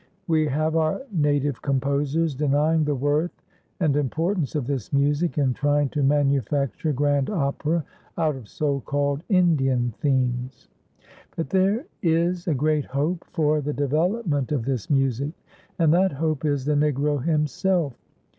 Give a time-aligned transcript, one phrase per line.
[0.27, 3.43] We have our native composers denying the worth
[3.79, 7.85] and importance of this music, and trying to manufacture grand opera
[8.17, 10.69] out of so called Indian themes.
[11.37, 15.33] But there is a great hope for the development of this music,
[15.77, 17.93] and that hope is the Negro himself.